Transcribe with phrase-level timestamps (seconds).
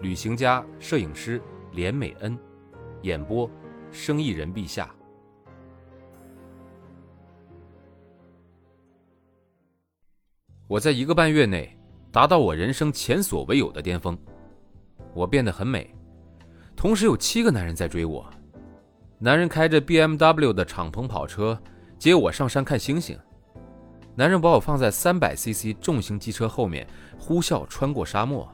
[0.00, 1.40] 旅行家、摄影师
[1.72, 2.38] 连美恩，
[3.02, 3.50] 演播：
[3.90, 4.94] 生意人陛下。
[10.68, 11.78] 我在一个半月内
[12.12, 14.18] 达到我人生前所未有的巅峰，
[15.14, 15.94] 我变得很美，
[16.74, 18.28] 同时有七个男人在追我。
[19.18, 21.58] 男人开着 BMW 的敞篷跑车
[21.98, 23.18] 接我上山看星星，
[24.14, 26.86] 男人把我放在 300cc 重型机车后面
[27.18, 28.46] 呼啸穿过沙漠。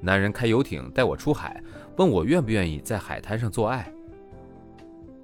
[0.00, 1.62] 男人开游艇带我出海，
[1.96, 3.90] 问我愿不愿意在海滩上做爱。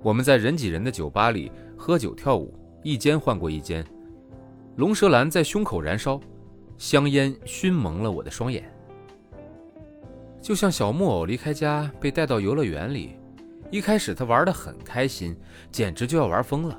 [0.02, 2.52] 我们在人挤人的酒吧里喝酒跳舞，
[2.83, 3.84] 一间换过一间。
[4.77, 6.20] 龙舌兰在胸口燃烧，
[6.78, 8.64] 香烟熏蒙了我的双眼，
[10.41, 13.16] 就像小木偶离开家被带到游乐园里。
[13.70, 15.36] 一开始他玩得很开心，
[15.70, 16.78] 简直就要玩疯了。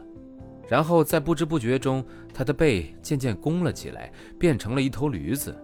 [0.67, 5.55] 然后在不知不觉中，他的背渐渐弓了起来，变成了一头驴子。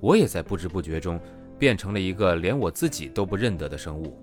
[0.00, 1.20] 我也在不知不觉中
[1.58, 4.18] 变成了一个连我自己都不认得的生物。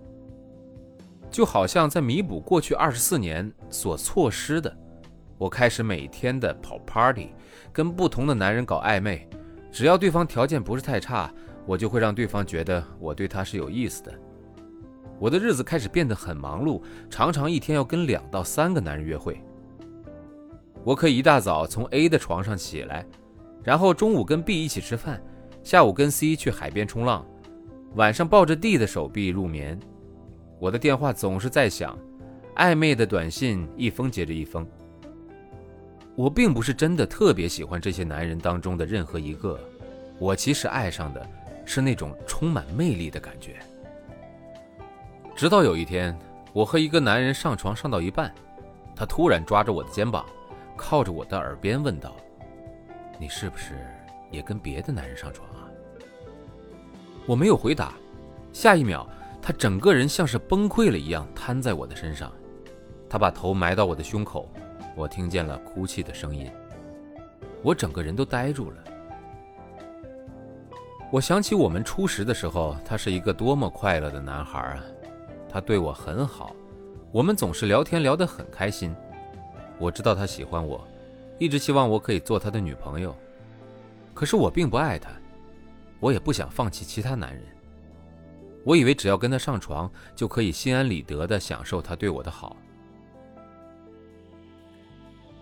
[1.30, 4.76] 就好像在弥补过去二十四年所错失的，
[5.38, 7.30] 我开始每天的跑 party，
[7.72, 9.28] 跟不同的男人搞暧昧。
[9.72, 11.32] 只要对方条件不是太差，
[11.66, 14.14] 我就会让对方觉得我对他是有意思的。
[15.20, 19.44] 我的日子开始变得很忙碌，常常一天要跟两到三个男人约会。
[20.84, 23.06] 我可以一大早从 A 的床上起来，
[23.64, 25.22] 然后中午跟 B 一起吃饭，
[25.68, 27.26] 下午跟 C 去海边冲浪，
[27.96, 29.78] 晚上抱着 D 的手臂入眠。
[30.60, 32.00] 我的电话总是在响，
[32.56, 34.66] 暧昧的短信一封接着一封。
[36.16, 39.60] 我并不是真的特别喜欢这些男人当中的任何一个，
[40.20, 41.30] 我其实爱上的
[41.66, 43.58] 是那种充满魅力的感觉。
[45.36, 46.18] 直到有一天，
[46.54, 48.34] 我和一个男人上床上到一半，
[48.96, 50.26] 他突然抓着我的肩膀，
[50.78, 52.16] 靠着我的耳边问道
[53.20, 53.74] ：“你是不是
[54.32, 55.68] 也跟别的男人上床啊？”
[57.26, 57.94] 我没有回答。
[58.54, 59.06] 下一秒，
[59.42, 62.32] 他整个人像是崩溃了一样瘫在我的身上，
[63.10, 64.50] 他把头埋到我的胸口，
[64.96, 66.50] 我听见了哭泣的声音。
[67.62, 68.78] 我整个人都呆住了。
[71.12, 74.84] 我想起我们初识的时候，他是一个多么快乐的男孩啊！
[75.50, 76.56] 他对我很好，
[77.12, 78.94] 我们总是聊天聊得很开心。
[79.78, 80.86] 我知道他喜欢我，
[81.38, 83.16] 一直希望我可以做他的女朋友。
[84.18, 85.12] 可是我并不爱他，
[86.00, 87.44] 我也不想放弃其他男人。
[88.64, 92.58] 我以为只要跟他上床，就可以心安理得地享受他对我的好。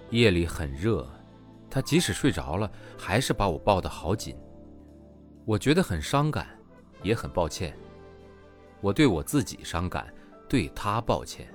[0.10, 1.08] 夜里很热，
[1.70, 4.36] 他即使睡着了，还是把我抱得好紧。
[5.46, 6.46] 我觉得很伤感，
[7.02, 7.74] 也很抱歉。
[8.82, 10.14] 我对我自己伤感，
[10.50, 11.48] 对他抱歉。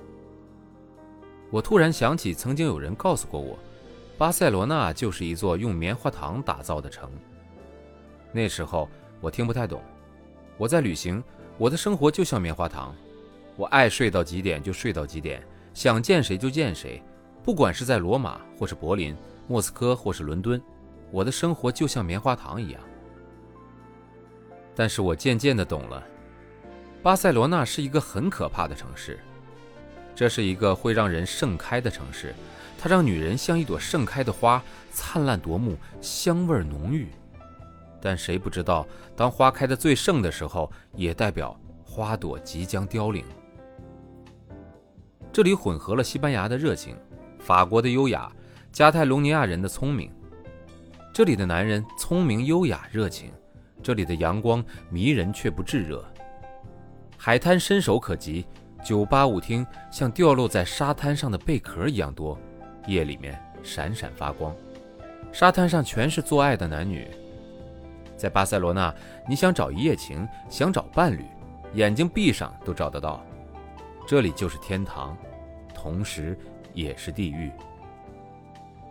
[1.50, 3.59] 我突然想起，曾经有人告诉过我，
[4.20, 7.10] 巴塞罗那就是一座用棉花糖打造的城。
[8.32, 8.86] 那时候
[9.19, 9.82] 我听不太懂。
[10.58, 11.25] 我在旅行，
[11.56, 12.94] 我的生活就像棉花糖，
[13.56, 15.42] 我爱睡到几点就睡到几点，
[15.72, 17.03] 想见谁就见谁，
[17.42, 19.16] 不管是在罗马或是柏林、
[19.48, 20.60] 莫斯科或是伦敦，
[21.10, 22.80] 我的生活就像棉花糖一样。
[24.75, 26.06] 但是我渐渐的懂了。
[27.03, 29.19] 巴塞罗那是一个很可怕的城市，
[30.20, 32.34] 这是一个会让人盛开的城市，
[32.78, 37.08] 它让女人像一朵盛开的花，灿烂夺目，香味浓郁。
[38.03, 38.86] 但谁不知道，
[39.16, 43.25] 当花开的最盛的时候，也代表花朵即将凋零。
[45.32, 46.94] 这里混合了西班牙的热情、
[47.38, 48.30] 法国的优雅、
[48.70, 50.12] 加泰隆尼亚人的聪明。
[51.14, 53.32] 这里的男人聪明、优雅、热情，
[53.82, 56.04] 这里的阳光迷人却不炙热。
[57.16, 58.44] 海滩伸手可及，
[58.82, 62.38] 酒吧舞厅像掉落在沙滩上的贝壳一样多，
[62.86, 64.54] 夜里面闪闪发光。
[65.32, 67.09] 沙滩上全是做爱的男女。
[68.16, 68.94] 在巴塞罗那，
[69.28, 71.24] 你想找一夜情，想找伴侣，
[71.74, 73.24] 眼睛闭上都找得到。
[74.06, 75.16] 这里就是天堂，
[75.74, 76.36] 同时
[76.74, 77.50] 也是地狱。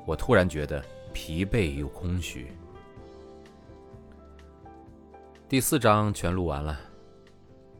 [0.05, 0.83] 我突然觉得
[1.13, 2.51] 疲惫又空虚。
[5.47, 6.79] 第四章全录完了。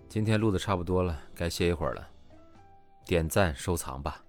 [0.10, 2.08] 今天录的差不多了，该歇一会儿了。
[3.06, 4.24] 点赞收藏吧。